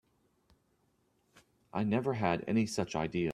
[1.73, 3.29] I never had any such idea.